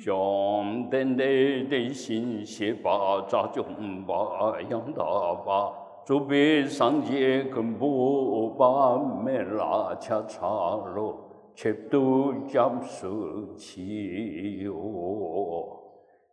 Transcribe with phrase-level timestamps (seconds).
[0.00, 1.24] 将等待
[1.68, 3.64] 的心血把扎中
[4.06, 5.04] 把养大
[5.44, 5.72] 把，
[6.04, 10.46] 准备上街跟不把没拉恰茶
[10.94, 11.16] 罗，
[11.54, 15.78] 却都将收起哟。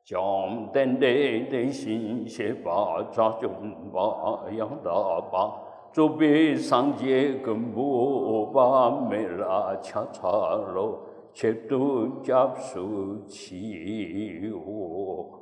[0.06, 1.08] 将等待
[1.50, 3.50] 的心血把扎中
[3.92, 4.92] 把养大
[5.32, 5.52] 把，
[5.92, 10.30] 准备上街跟不把没拉恰茶
[10.74, 11.00] 罗。
[11.34, 15.40] 切都加速起我，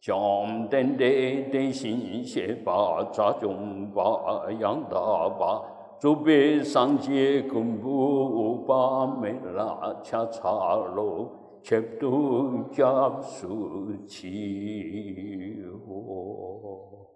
[0.00, 1.06] 将等待
[1.50, 5.62] 的心血把扎中把养大把，
[6.00, 17.10] 准备上街公布把没拉恰茶罗，切都加速起我。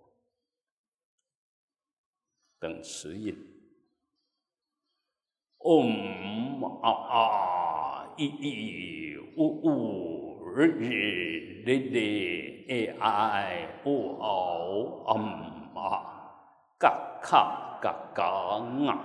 [2.60, 3.36] 等词音，
[5.58, 7.67] 嗡啊啊。
[8.18, 16.02] 一一五五日日日日 a i o o m 啊，
[16.80, 18.24] 嘎卡嘎嘎
[18.88, 18.98] 啊，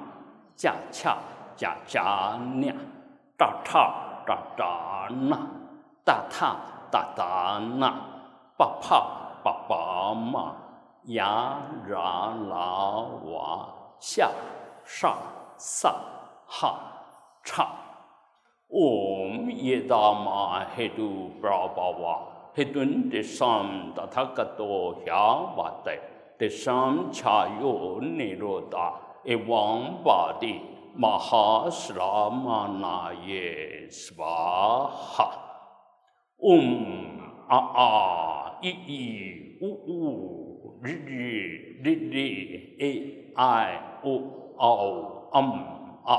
[0.58, 1.16] 恰恰
[1.56, 2.74] 恰恰呢，
[3.38, 5.38] 哒哒哒哒呢，
[6.04, 6.58] 哒哒
[6.90, 7.94] 哒哒呢，
[8.58, 10.56] 巴帕巴巴嘛，
[11.06, 14.32] 呀啦啦哇，下
[14.84, 15.16] 上
[15.60, 15.94] 上
[16.48, 16.80] 哈
[17.44, 17.68] 唱。
[19.64, 22.16] Om Yedama Hedu Brahmava
[22.56, 26.00] Hedun Desam Tathagato Hyavate
[26.40, 28.94] Desam Chayo Niroda
[29.26, 30.62] Evam Badi
[31.00, 35.40] Mahasramanaye Svaha
[36.42, 40.00] Om A A I I U U
[40.84, 40.92] R R
[41.86, 41.88] R R
[42.82, 42.92] A
[43.38, 44.14] I O
[44.60, 45.52] O Am
[46.06, 46.18] A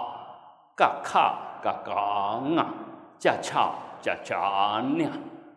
[0.76, 2.83] Ka Ka 嘎嘎
[3.14, 5.10] 啊，恰恰恰恰呢，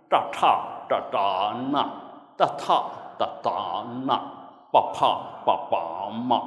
[0.09, 1.89] 哒哒哒哒呢，
[2.37, 2.85] 哒哒
[3.17, 4.21] 哒哒呢，
[4.71, 6.41] 巴帕巴巴嘛，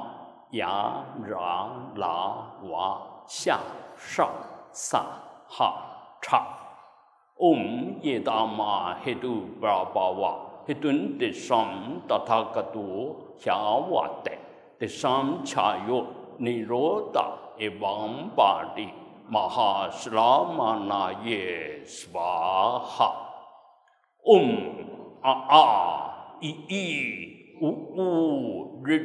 [0.51, 0.93] 呀
[1.27, 2.35] 啦啦
[2.69, 3.59] 哇，下
[3.97, 4.29] 上
[4.71, 5.03] 萨
[5.47, 5.73] 哈
[6.21, 6.43] 查，
[7.37, 10.35] 嗡耶达玛嘿嘟巴巴哇，
[10.65, 11.67] 嘿顿的上
[12.07, 14.31] 哒哒嘎多，夏瓦的
[14.79, 16.05] 的上恰哟，
[16.37, 18.87] 尼罗达一王巴的。
[19.31, 23.15] Mahasramanaye Svaha
[24.27, 24.51] Om
[25.23, 25.63] A A
[26.43, 28.95] I I U U R R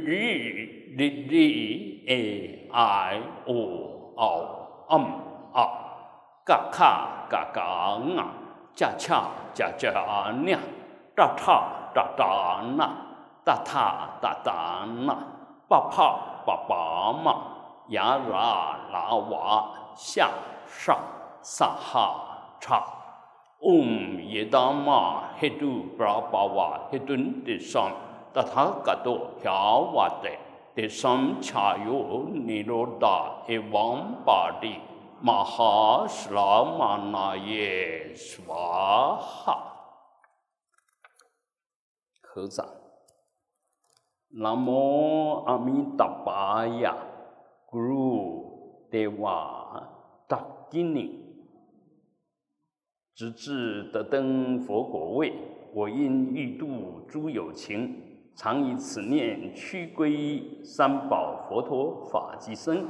[0.99, 1.35] R R
[2.09, 2.21] A
[2.75, 4.31] I O O
[4.91, 5.07] Am
[5.55, 5.65] A
[6.45, 8.27] Ka Ka Ka Ka Nga
[8.75, 10.59] Cha Cha Cha Cha Nya
[11.17, 11.57] Ta Tha
[11.95, 12.89] Ta Ta Na
[13.47, 15.15] Ta Tha Ta Ta Na
[15.71, 16.09] Pa Pa
[16.45, 17.35] Pa Pa Ma
[17.89, 20.31] Ya Ra La Wa 下
[20.67, 20.99] 上
[21.43, 22.85] 萨哈查
[23.61, 27.91] 嗡耶达玛嘿嘟布拉巴瓦嘿顿的上
[28.33, 30.31] 达他嘎多乔瓦的
[30.75, 34.69] 的上恰哟尼罗达嘿王巴的
[35.23, 39.73] 玛哈斯拉玛那耶斯瓦哈
[42.21, 42.67] 合掌。
[44.39, 46.95] 南无阿弥达巴呀
[47.71, 49.66] ，Guru Deva。
[50.77, 51.11] 大金领，
[53.15, 55.33] 直至得登佛果位，
[55.73, 57.95] 我因欲度诸有情，
[58.35, 62.85] 常以此念屈归三宝佛陀法即僧，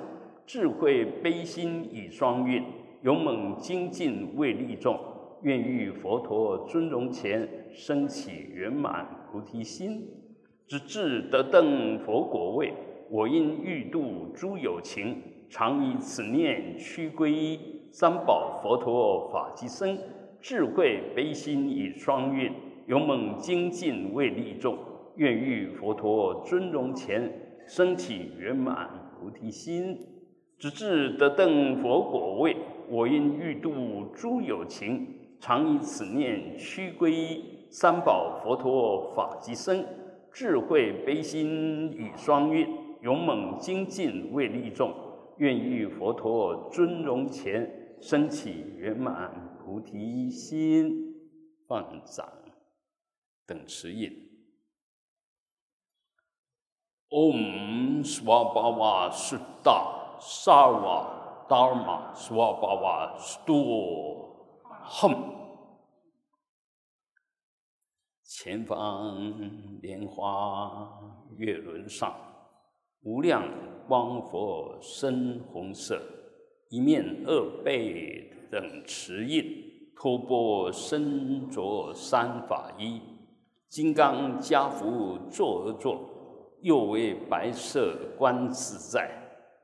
[0.44, 2.64] 智慧悲心以双运，
[3.02, 4.98] 勇猛精进为利众，
[5.42, 10.08] 愿遇佛陀尊容前，升起圆满菩提心，
[10.66, 12.74] 直至得登佛果位，
[13.12, 15.22] 我因欲度诸有情。
[15.48, 17.56] 常以此念屈归
[17.98, 19.98] 三宝佛陀法即僧，
[20.38, 22.52] 智慧悲心以双运，
[22.88, 24.76] 勇猛精进为利众，
[25.14, 27.32] 愿遇佛陀尊容前，
[27.66, 29.98] 升起圆满菩提心，
[30.58, 32.54] 直至得登佛果位。
[32.90, 33.72] 我因欲度
[34.14, 35.08] 诸有情，
[35.40, 39.82] 常以此念屈归三宝佛陀法即僧，
[40.30, 42.68] 智慧悲心以双运，
[43.00, 44.92] 勇猛精进为利众。
[45.38, 47.70] 愿遇佛陀尊容前，
[48.00, 51.14] 升起圆满菩提心，
[51.66, 52.30] 放掌
[53.46, 54.10] 等持印。
[57.08, 64.32] Om Swabhava Sutta Sarva Dharma Swabhava Stu
[64.84, 65.34] Hum。
[68.22, 71.00] 前方莲花
[71.36, 72.14] 月轮上。
[73.02, 73.48] 无量
[73.86, 76.15] 光佛深红色，
[76.68, 79.44] 一面二背等持印，
[79.94, 83.00] 托钵身着三法衣，
[83.68, 86.00] 金刚加福坐而坐，
[86.62, 89.08] 右为白色观自在，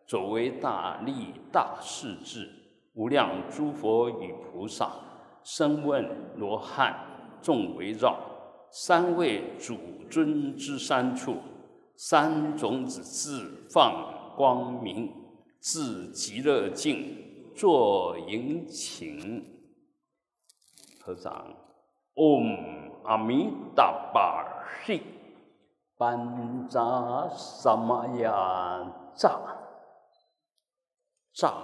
[0.06, 2.49] 左为大力大势至，
[2.94, 4.93] 无量诸佛与菩萨，
[5.43, 6.94] 声闻罗汉
[7.43, 8.16] 众围绕，
[8.70, 9.76] 三位主
[10.08, 11.37] 尊之三处，
[11.96, 15.12] 三种子自放光明，
[15.62, 19.49] 自极乐境作迎请。
[21.00, 21.55] 合掌
[22.17, 24.44] ，Om 阿弥达巴
[24.85, 25.00] 悉，
[25.97, 29.38] 班扎萨玛雅扎
[31.32, 31.55] 扎，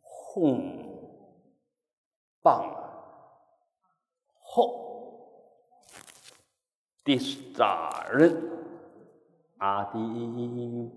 [0.00, 0.86] 吽
[2.40, 2.64] 棒
[4.42, 4.72] 吽，
[7.04, 7.18] 第
[7.52, 8.61] 扎人
[9.62, 9.98] 阿底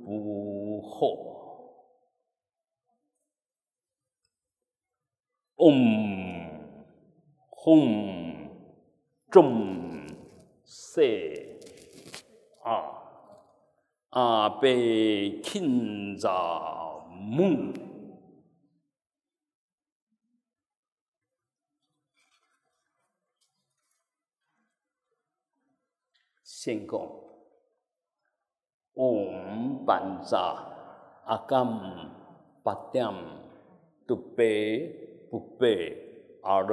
[0.04, 0.98] 不吽
[5.56, 6.06] ，Om。
[7.52, 8.50] 吽，
[9.30, 10.08] 众
[10.64, 11.02] 色
[12.64, 13.04] 啊，
[14.10, 17.72] 阿贝钦扎木，
[26.44, 27.25] 先讲，
[29.06, 30.46] Om Panza
[31.28, 32.10] Akam
[32.64, 33.18] Patyam
[34.08, 35.76] Tupe Pupe
[36.42, 36.66] 吽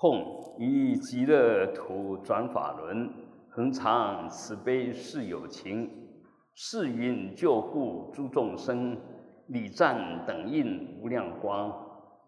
[0.00, 3.12] 吽以极乐土转法轮，
[3.50, 5.90] 恒常慈悲是友情，
[6.54, 8.96] 誓愿救护诸众生。
[9.48, 11.74] 礼赞等印无量光，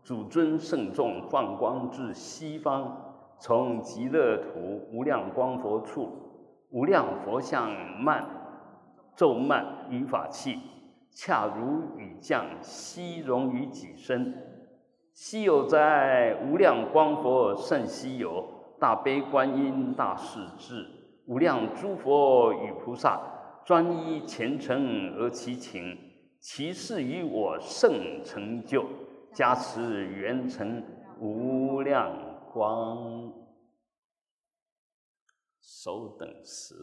[0.02, 6.08] 主尊圣众放光至西方，从极乐土无量光佛处。
[6.70, 7.70] 无量佛像
[8.00, 8.24] 曼
[9.16, 10.60] 咒曼于法器，
[11.10, 14.34] 恰如雨降，悉融于己身。
[15.12, 18.42] 稀有哉无量光佛甚稀有，
[18.78, 20.86] 大悲观音大势至，
[21.26, 23.20] 无量诸佛与菩萨
[23.64, 25.98] 专一虔诚而祈请，
[26.40, 28.88] 其事于我甚成就，
[29.34, 30.82] 加持圆成
[31.20, 32.10] 无量
[32.50, 33.30] 光。
[35.60, 36.74] 手等时，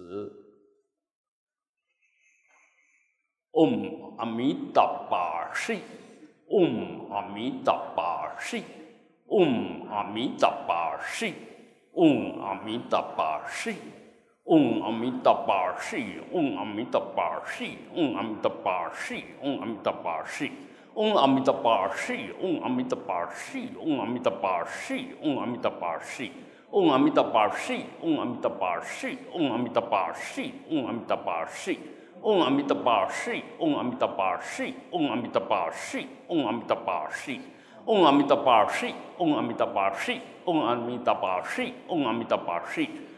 [3.51, 5.81] 嗡阿弥达巴悉，
[6.49, 8.63] 嗡阿弥达巴悉，
[9.25, 11.33] 嗡阿弥达巴悉，
[11.93, 13.75] 嗡阿弥达巴悉，
[14.47, 20.51] 嗡阿弥达巴悉，嗡阿弥达巴悉，嗡阿弥达巴悉，嗡阿弥达巴悉，
[20.95, 26.31] 嗡阿弥达巴悉，嗡阿弥达巴悉，嗡阿弥达巴悉，嗡阿弥达巴悉。
[26.69, 31.79] 嗡阿弥陀巴悉，嗡阿弥陀巴悉，嗡阿弥陀巴悉，嗡阿弥陀巴悉，
[32.21, 37.39] 嗡阿弥陀巴悉，嗡阿弥陀巴悉，嗡阿弥陀巴悉，嗡阿弥陀巴悉，
[37.85, 42.89] 嗡阿弥陀巴悉，嗡阿弥陀巴悉，嗡阿弥陀巴悉，嗡阿弥陀巴悉，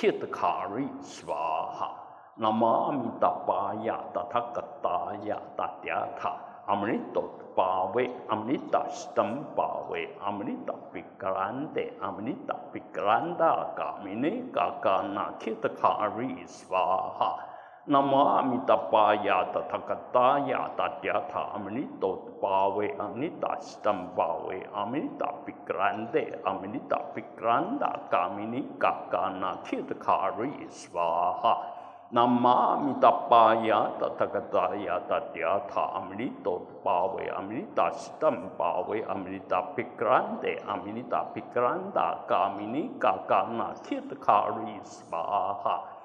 [0.00, 1.34] 德，阿弥达皮格兰达，嘎米尼嘎嘎那，切特卡瑞斯巴
[1.72, 1.90] 哈。
[2.36, 6.36] 南无阿弥达巴呀，达他嘎达雅，达嗲他，
[6.66, 7.24] 阿弥多
[7.56, 17.47] 巴维，阿弥达斯登巴维，阿弥达皮格兰德，阿弥达皮格兰达，嘎米尼嘎嘎那，切特卡瑞斯巴哈。
[17.90, 31.62] 南无阿弥达巴呀，达他嘎达呀，达嗲他，阿弥多巴维，阿弥达斯登巴维，阿弥达皮格兰德，阿弥达皮格兰达，嘎米尼嘎嘎那，切特卡瑞斯巴哈。
[32.10, 39.00] 南无阿弥达巴呀，达他嘎达呀，达嗲他，阿弥多巴维，阿弥达斯登巴维，阿弥达皮格兰德，阿弥达皮格兰达，嘎米尼嘎嘎那，切特卡瑞斯巴哈。
[39.00, 45.64] 南无阿弥达巴呀，达他嘎达呀，达嗲他，阿弥达巴维，阿弥达斯登巴维，阿弥达皮格兰德，阿弥达皮格兰达，嘎米尼嘎嘎那，切特卡瑞斯巴哈。
[45.70, 45.97] 南无阿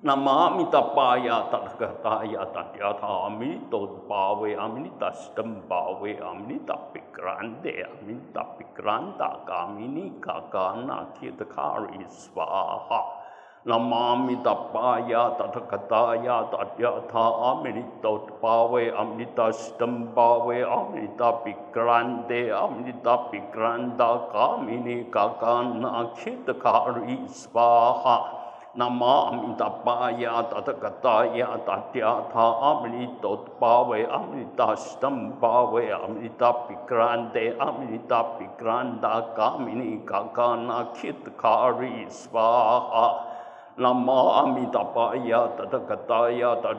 [0.05, 13.25] Namami tapaya targataya tatyatami todbhave amini tashtambhave amini tapikrande amini tapikranta kamini kakana kitakari svaha.
[13.65, 17.27] Namami tapaya tathataya tatyatha
[17.57, 28.36] amini todbhave amini tashtambhave amini tapikrande amini tapikranta kamini kakana kitakari svaha.
[39.39, 42.41] 阿弥尼嘎嘎那揭谛卡瑞斯巴
[42.81, 43.15] 哈。
[43.15, 43.36] 南无
[43.79, 46.73] 阿弥陀佛，呀达达嘎达呀达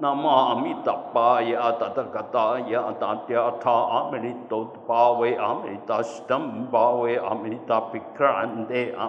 [0.00, 1.04] 呀他，阿弥陀
[4.86, 6.40] 佛，为阿弥陀斯坦
[6.70, 9.06] 巴为阿弥陀毗格兰德，阿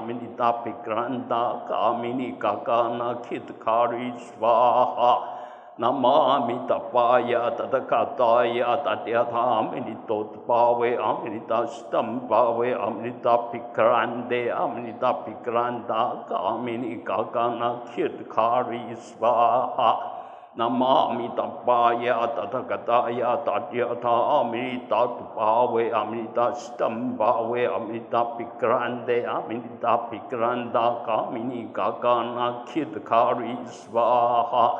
[20.54, 20.60] 弥
[29.80, 34.02] 陀毗格兰达，阿弥尼嘎嘎那揭谛卡瑞斯巴
[34.44, 34.76] 哈。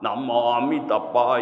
[0.00, 1.38] 南无阿弥陀佛，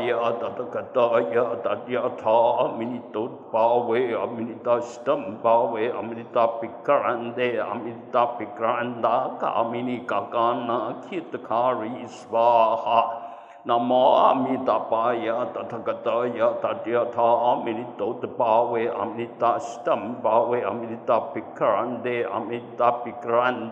[13.65, 23.71] 呀达达嘎达呀达呀他，阿弥陀佛，为阿弥陀斯坦巴为阿弥陀毗格兰德，阿弥陀毗格兰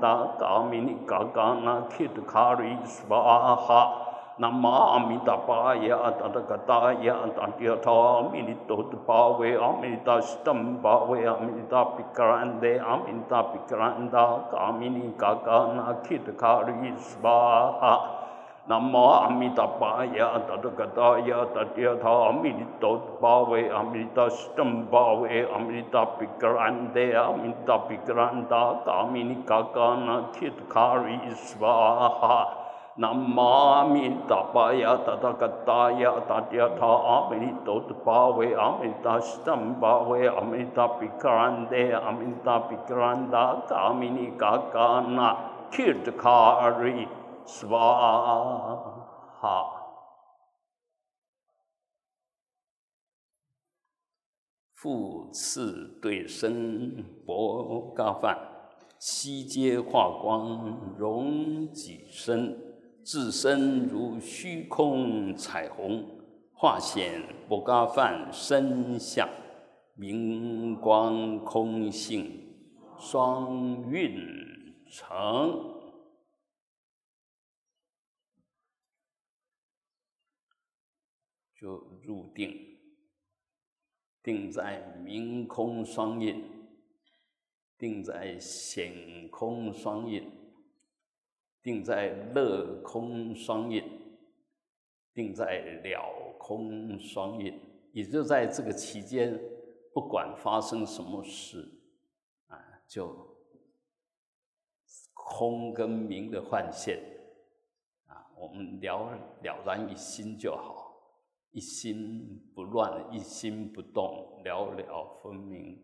[0.00, 0.08] 达，
[0.44, 3.92] 阿弥尼嘎嘎那揭谛卡瑞斯巴哈。
[4.36, 5.76] 南无阿弥陀佛，
[18.66, 25.82] 呀达达嘎达呀达呀他，阿弥陀佛，为阿弥陀斯坦巴为阿弥
[47.46, 49.06] 陀毗格兰德，阿弥陀毗格兰达，阿弥尼嘎嘎那揭谛卡瑞。
[49.06, 49.38] 是吧？
[49.40, 49.80] 好，
[54.74, 58.38] 复次对身薄伽饭，
[58.98, 62.56] 悉皆化光融己身，
[63.02, 66.02] 自身如虚空彩虹，
[66.54, 69.28] 化显薄伽饭身相，
[69.94, 72.56] 明光空性
[72.98, 74.16] 双运
[74.90, 75.82] 成。
[81.64, 82.76] 就入定，
[84.22, 86.44] 定在明空双印，
[87.78, 90.30] 定在显空双印，
[91.62, 93.82] 定在乐空双印，
[95.14, 97.58] 定在了空双印。
[97.92, 99.40] 也就在这个期间，
[99.94, 101.66] 不管发生什么事，
[102.48, 103.38] 啊，就
[105.14, 107.02] 空跟明的幻现，
[108.04, 109.08] 啊，我们了
[109.42, 110.83] 了然于心就好。
[111.54, 115.80] 一心不乱，一心不动，寥寥分明，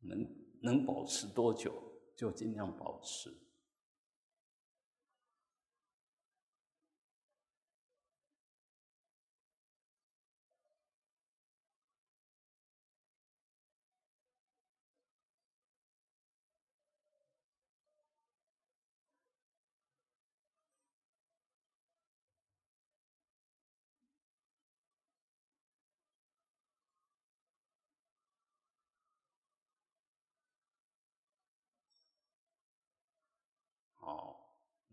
[0.00, 0.26] 能
[0.60, 1.72] 能保持多久
[2.14, 3.30] 就尽量保持。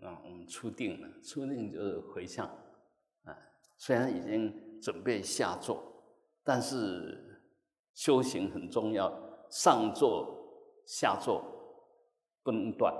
[0.01, 2.47] 啊，我们初定了，初定就是回向，
[3.23, 3.37] 啊，
[3.77, 5.81] 虽然已经准备下座，
[6.43, 7.41] 但是
[7.93, 9.13] 修行很重要，
[9.49, 11.43] 上座下座
[12.43, 12.91] 不能断，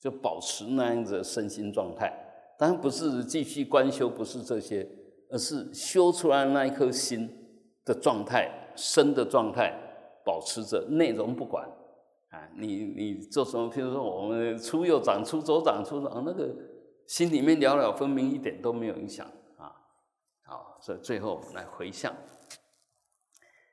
[0.00, 2.12] 就保持那样子身心状态。
[2.58, 4.88] 当然不是继续观修，不是这些，
[5.30, 7.30] 而是修出来那一颗心
[7.84, 9.72] 的状态，身的状态，
[10.24, 11.70] 保持着内容不管。
[12.56, 13.70] 你你做什么？
[13.70, 16.54] 譬如说，我们出右掌、出左掌、出掌，那个
[17.06, 19.72] 心里面了了分明，一点都没有影响啊。
[20.44, 22.12] 好，所以最后我们来回向：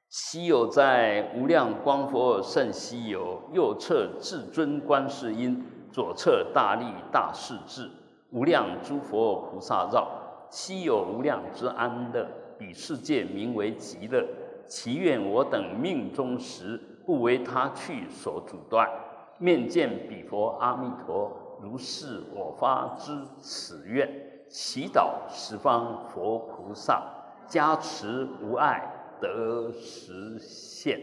[0.10, 7.90] 西有在无量光佛圣西有，右侧至尊观世音，左侧大力大势至，
[8.32, 12.28] 无量诸佛菩萨绕，西有无量之安乐，
[12.60, 14.28] 彼世界名为极乐。
[14.66, 16.80] 祈愿我等命中时。
[17.06, 18.90] 不为他去所阻断，
[19.38, 24.10] 面见彼佛阿弥陀，如是我发之此愿，
[24.50, 27.04] 祈祷十方佛菩萨
[27.48, 28.90] 加持无碍
[29.20, 31.00] 得实现。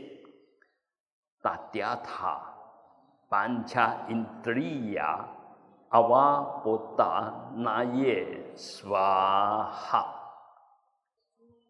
[1.43, 2.41] 达嗲塔
[3.29, 5.27] 班恰因德利亚
[5.89, 10.05] 阿瓦波达那耶娑哈，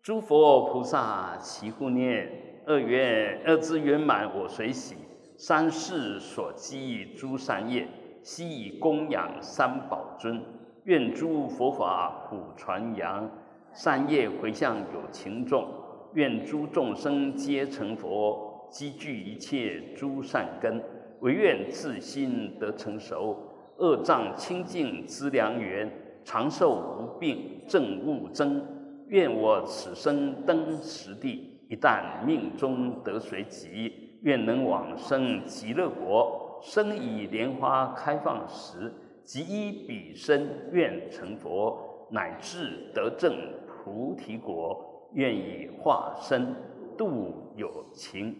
[0.02, 2.49] 诸佛菩萨齐护念。
[2.70, 4.94] 二愿二字圆满，我随喜；
[5.36, 7.88] 三世所积诸善业，
[8.22, 10.40] 悉以供养三宝尊。
[10.84, 13.28] 愿诸佛法普传扬，
[13.72, 15.66] 善业回向有情众。
[16.12, 20.80] 愿诸众生皆成佛，积聚一切诸善根。
[21.22, 23.36] 唯愿自心得成熟，
[23.78, 25.90] 恶障清净资良缘，
[26.24, 28.64] 长寿无病正悟增。
[29.08, 31.49] 愿我此生登实地。
[31.70, 36.58] 一旦命中得随吉，愿能往生极乐国。
[36.60, 38.92] 生以莲花开放时，
[39.24, 43.32] 即依彼身愿成佛，乃至得正
[43.68, 45.08] 菩提果。
[45.12, 46.56] 愿以化身
[46.98, 48.36] 度有情。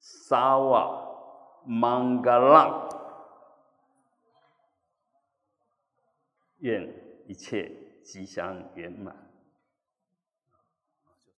[0.00, 1.00] 萨瓦
[1.64, 2.88] 曼嘎拉，
[6.58, 6.92] 愿
[7.28, 7.70] 一切
[8.02, 9.27] 吉祥圆满。